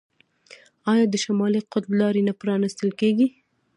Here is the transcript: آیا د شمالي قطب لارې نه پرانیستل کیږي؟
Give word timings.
آیا 0.91 1.05
د 1.09 1.15
شمالي 1.23 1.61
قطب 1.71 1.91
لارې 2.01 2.21
نه 2.27 2.33
پرانیستل 2.41 2.89
کیږي؟ 2.99 3.27